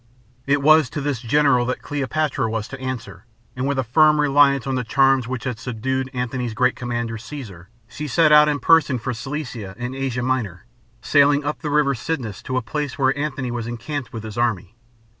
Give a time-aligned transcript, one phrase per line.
[0.47, 4.65] It was to this general that Cleopatra was to answer, and with a firm reliance
[4.65, 8.97] on the charms which had subdued Antony's great commander, Caesar, she set out in person
[8.97, 10.65] for Cilicia, in Asia Minor,
[11.03, 14.73] sailing up the river Cydnus to the place where Antony was encamped with his army.